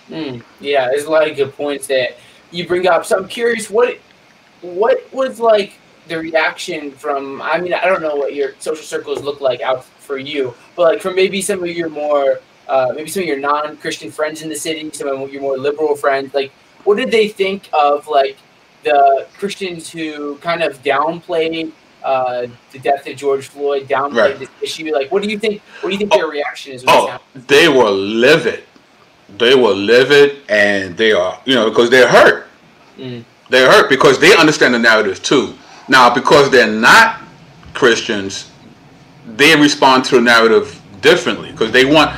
[0.08, 2.18] Mm, yeah, there's a lot of good points that
[2.50, 3.04] you bring up.
[3.04, 3.98] So I'm curious, what
[4.60, 5.74] what was like
[6.08, 7.40] the reaction from?
[7.42, 10.82] I mean, I don't know what your social circles look like out for you, but
[10.82, 14.48] like from maybe some of your more uh, maybe some of your non-Christian friends in
[14.48, 16.32] the city, some of your more liberal friends.
[16.32, 16.52] Like,
[16.84, 18.36] what did they think of like
[18.84, 21.72] the Christians who kind of downplayed
[22.04, 24.38] uh, the death of George Floyd, downplayed right.
[24.38, 24.92] this issue.
[24.92, 25.62] Like, what do you think?
[25.80, 26.84] What do you think oh, their reaction is?
[26.86, 28.64] oh, they were livid.
[29.38, 32.46] They were livid, and they are, you know, because they're hurt.
[32.98, 33.24] Mm.
[33.48, 35.54] They're hurt because they understand the narrative too.
[35.88, 37.20] Now, because they're not
[37.72, 38.50] Christians,
[39.26, 42.12] they respond to the narrative differently because they want.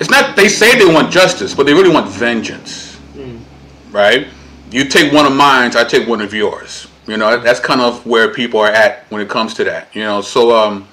[0.00, 3.40] It's not they say they want justice, but they really want vengeance, mm.
[3.90, 4.28] right?
[4.70, 6.85] You take one of mine, I take one of yours.
[7.06, 9.94] You know, that's kind of where people are at when it comes to that.
[9.94, 10.88] You know, so um,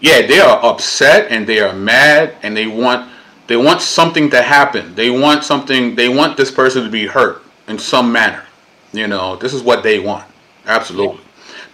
[0.00, 3.10] yeah, they are upset and they are mad and they want
[3.48, 4.94] They want something to happen.
[4.94, 5.96] They want something.
[5.96, 8.44] They want this person to be hurt in some manner.
[8.92, 10.26] You know, this is what they want.
[10.66, 11.20] Absolutely.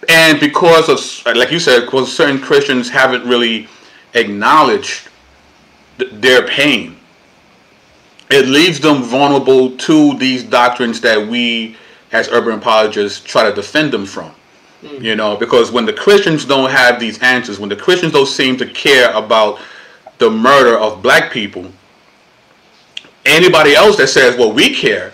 [0.07, 3.67] And because of, like you said, because certain Christians haven't really
[4.13, 5.09] acknowledged
[5.99, 6.95] th- their pain,
[8.29, 11.75] it leaves them vulnerable to these doctrines that we,
[12.15, 14.31] as urban apologists, try to defend them from.
[14.81, 15.03] Mm.
[15.03, 18.57] You know, because when the Christians don't have these answers, when the Christians don't seem
[18.57, 19.59] to care about
[20.17, 21.69] the murder of black people,
[23.25, 25.11] anybody else that says, well, we care,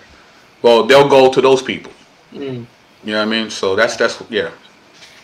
[0.62, 1.92] well, they'll go to those people.
[2.34, 2.66] Mm.
[3.04, 3.50] You know what I mean?
[3.50, 4.52] So that's that's yeah.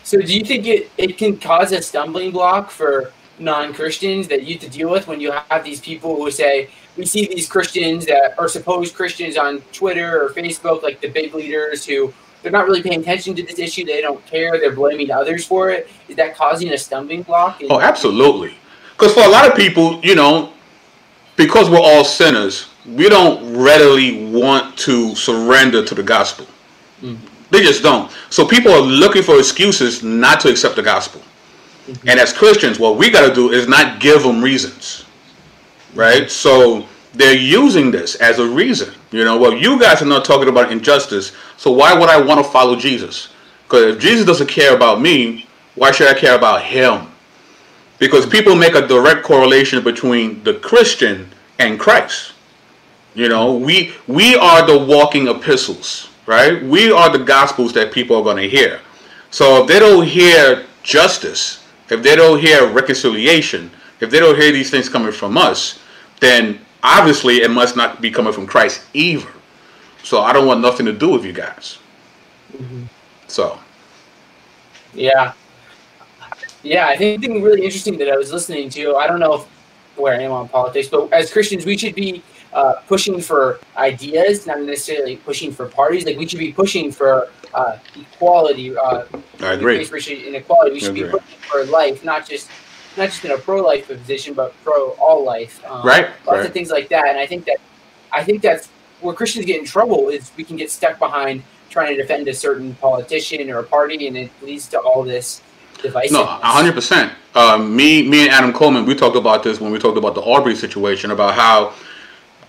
[0.02, 4.54] So do you think it, it can cause a stumbling block for non-Christians that you
[4.54, 8.06] have to deal with when you have these people who say we see these Christians
[8.06, 12.66] that are supposed Christians on Twitter or Facebook, like the big leaders who they're not
[12.66, 13.84] really paying attention to this issue.
[13.84, 14.58] They don't care.
[14.58, 15.88] They're blaming others for it.
[16.08, 17.60] Is that causing a stumbling block?
[17.70, 18.54] oh, absolutely.
[18.92, 20.52] Because for a lot of people, you know,
[21.36, 26.46] because we're all sinners, we don't readily want to surrender to the gospel.
[27.00, 27.24] Mm-hmm.
[27.50, 28.10] They just don't.
[28.30, 31.22] So people are looking for excuses not to accept the gospel.
[32.06, 35.04] And as Christians, what we got to do is not give them reasons,
[35.94, 36.30] right?
[36.30, 38.94] So they're using this as a reason.
[39.10, 42.44] You know, well, you guys are not talking about injustice, so why would I want
[42.44, 43.28] to follow Jesus?
[43.64, 47.06] Because if Jesus doesn't care about me, why should I care about him?
[47.98, 52.32] Because people make a direct correlation between the Christian and Christ.
[53.14, 56.62] You know, we we are the walking epistles, right?
[56.62, 58.80] We are the gospels that people are going to hear.
[59.30, 61.57] So if they don't hear justice,
[61.90, 63.70] if they don't hear reconciliation,
[64.00, 65.80] if they don't hear these things coming from us,
[66.20, 69.28] then obviously it must not be coming from Christ either.
[70.02, 71.78] So I don't want nothing to do with you guys.
[72.52, 72.84] Mm-hmm.
[73.26, 73.58] So.
[74.94, 75.32] Yeah.
[76.62, 78.96] Yeah, I think something really interesting that I was listening to.
[78.96, 79.46] I don't know if,
[79.96, 84.46] where I am on politics, but as Christians, we should be uh, pushing for ideas,
[84.46, 86.04] not necessarily pushing for parties.
[86.06, 88.76] Like we should be pushing for uh, equality.
[88.76, 89.04] Uh,
[89.40, 89.76] I agree.
[89.76, 90.72] Inequality.
[90.72, 92.48] We should be pushing for life, not just
[92.96, 95.64] not just in a pro-life position, but pro all life.
[95.66, 96.06] Um, right.
[96.26, 96.46] Lots right.
[96.46, 97.58] of things like that, and I think that
[98.12, 98.68] I think that's
[99.00, 102.34] where Christians get in trouble is we can get stuck behind trying to defend a
[102.34, 105.42] certain politician or a party, and it leads to all this
[105.74, 106.12] divisiveness.
[106.12, 107.12] No, hundred um, percent.
[107.60, 110.56] Me, me and Adam Coleman, we talked about this when we talked about the Arbery
[110.56, 111.72] situation about how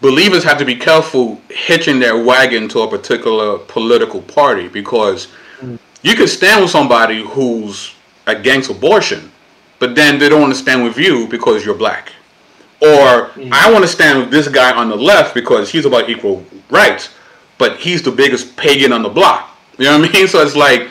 [0.01, 5.27] believers have to be careful hitching their wagon to a particular political party because
[5.59, 5.77] mm.
[6.01, 7.93] you can stand with somebody who's
[8.27, 9.31] against abortion,
[9.79, 12.12] but then they don't want to stand with you because you're black.
[12.81, 13.49] Or mm.
[13.51, 17.09] I want to stand with this guy on the left because he's about equal rights,
[17.57, 19.57] but he's the biggest pagan on the block.
[19.77, 20.27] You know what I mean?
[20.27, 20.89] So it's like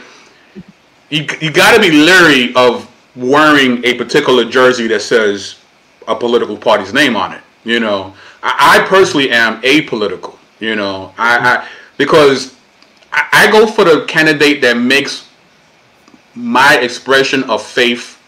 [1.10, 5.56] you you got to be leery of wearing a particular jersey that says
[6.06, 7.42] a political party's name on it.
[7.64, 10.36] You know, I, I personally am apolitical.
[10.60, 12.56] You know, I, I because
[13.12, 15.28] I, I go for the candidate that makes
[16.34, 18.20] my expression of faith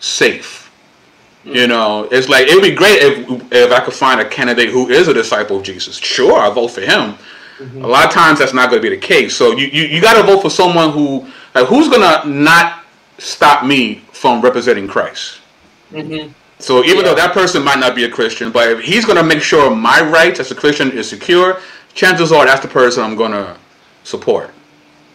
[0.00, 0.62] safe.
[1.44, 4.68] You know, it's like it would be great if if I could find a candidate
[4.68, 5.96] who is a disciple of Jesus.
[5.96, 7.14] Sure, I vote for him.
[7.58, 7.84] Mm-hmm.
[7.84, 9.34] A lot of times that's not going to be the case.
[9.34, 12.84] So you you, you got to vote for someone who like who's going to not
[13.18, 15.40] stop me from representing Christ.
[15.90, 16.32] Mm-hmm.
[16.62, 17.02] So even yeah.
[17.02, 19.74] though that person might not be a Christian, but if he's going to make sure
[19.74, 21.60] my rights as a Christian is secure,
[21.92, 23.56] chances are that's the person I'm going to
[24.04, 24.50] support,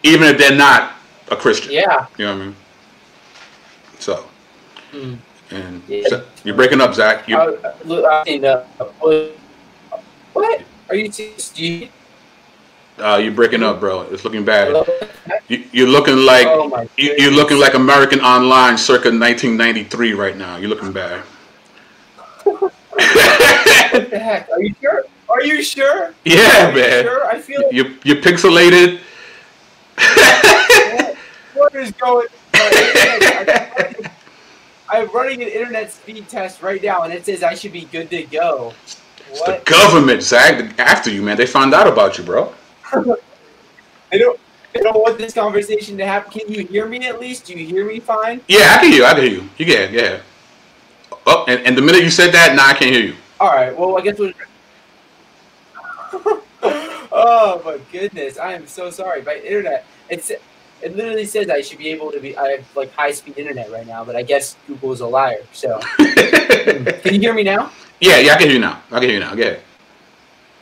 [0.03, 0.95] even if they're not
[1.31, 1.71] a Christian.
[1.71, 2.05] Yeah.
[2.17, 2.55] You know what I mean?
[3.99, 4.29] So.
[4.91, 5.17] Mm.
[5.49, 6.07] And yeah.
[6.09, 7.25] so, you're breaking up, Zach.
[7.29, 7.73] You, uh, uh,
[10.33, 11.09] what are you?
[11.55, 11.89] you
[12.99, 14.01] uh, you're breaking up, bro.
[14.01, 14.85] It's looking bad.
[15.47, 20.57] You, are looking like oh you, are looking like America Online circa 1993 right now.
[20.57, 21.23] You're looking bad.
[24.17, 24.49] What the heck?
[24.49, 25.03] Are you sure?
[25.29, 26.13] Are you sure?
[26.25, 27.03] Yeah, man.
[27.03, 27.25] Sure?
[27.25, 27.97] I feel you.
[28.03, 28.99] You're pixelated.
[29.95, 31.17] what,
[31.53, 32.27] what is going?
[32.53, 34.11] on?
[34.89, 38.09] I'm running an internet speed test right now, and it says I should be good
[38.09, 38.73] to go.
[39.29, 40.79] It's the government, Zach.
[40.79, 41.35] After you, man.
[41.35, 42.53] They found out about you, bro.
[44.11, 44.39] they don't.
[44.73, 46.31] They don't want this conversation to happen.
[46.31, 47.45] Can you hear me at least?
[47.45, 48.41] Do you hear me fine?
[48.47, 49.05] Yeah, I can hear you.
[49.05, 49.49] I can hear you.
[49.57, 50.19] You can, yeah.
[51.25, 53.15] Oh, and, and the minute you said that, now I can't hear you.
[53.39, 53.77] All right.
[53.77, 54.33] Well, I guess we'll.
[57.11, 58.37] oh my goodness!
[58.37, 59.21] I am so sorry.
[59.21, 59.85] My internet.
[60.09, 60.31] It's
[60.81, 62.37] it literally says I should be able to be.
[62.37, 65.43] I have like high speed internet right now, but I guess Google is a liar.
[65.51, 67.71] So, can you hear me now?
[67.99, 68.81] Yeah, yeah, I can hear you now.
[68.91, 69.33] I can hear you now.
[69.33, 69.61] Ahead.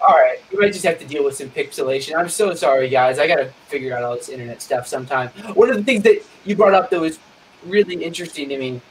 [0.01, 2.17] All right, you might just have to deal with some pixelation.
[2.17, 3.19] I'm so sorry, guys.
[3.19, 5.29] I gotta figure out all this internet stuff sometime.
[5.53, 7.19] One of the things that you brought up that was
[7.65, 8.81] really interesting to me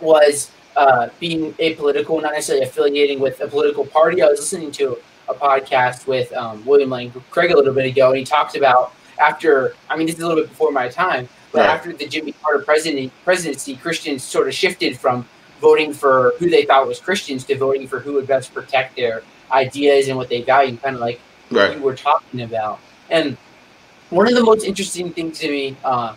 [0.00, 4.22] was uh, being apolitical, not necessarily affiliating with a political party.
[4.22, 4.98] I was listening to
[5.28, 8.92] a podcast with um, William Lane Craig a little bit ago, and he talked about
[9.20, 9.74] after.
[9.90, 11.70] I mean, this is a little bit before my time, but Right.
[11.70, 15.26] after the Jimmy Carter presidency, presidency, Christians sort of shifted from
[15.60, 19.22] voting for who they thought was Christians to voting for who would best protect their
[19.52, 21.20] ideas and what they value, kind of like
[21.50, 21.76] Right.
[21.76, 22.80] you were talking about.
[23.10, 23.36] And
[24.10, 26.16] one of the most interesting things to me uh,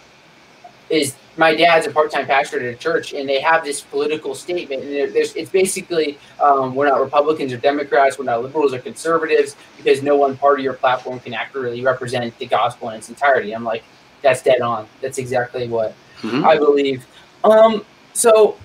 [0.89, 4.83] is my dad's a part-time pastor at a church, and they have this political statement,
[4.83, 9.55] and there's it's basically um, we're not Republicans or Democrats, we're not liberals or conservatives,
[9.77, 13.53] because no one party or platform can accurately represent the gospel in its entirety.
[13.53, 13.83] I'm like,
[14.21, 14.87] that's dead on.
[15.01, 16.45] That's exactly what Mhm.
[16.45, 17.05] I believe.
[17.43, 18.57] Um, so.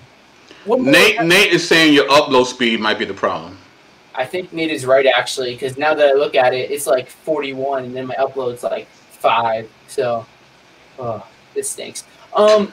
[0.65, 3.57] Nate Nate is saying your upload speed might be the problem.
[4.13, 7.09] I think Nate is right actually, because now that I look at it, it's like
[7.09, 9.69] 41, and then my upload's like five.
[9.87, 10.25] So,
[10.99, 12.03] oh, this stinks.
[12.35, 12.71] Um,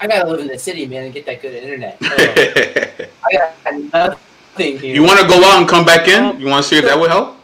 [0.00, 1.98] I gotta live in the city, man, and get that good internet.
[2.02, 4.18] I got
[4.54, 4.94] nothing here.
[4.94, 6.24] you want to go out and come back in?
[6.24, 7.36] Um, You want to see if that would help?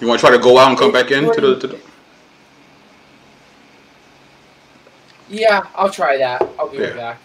[0.00, 1.80] You want to try to go out and come back in to the, to the
[5.28, 6.48] Yeah, I'll try that.
[6.58, 7.18] I'll be right back.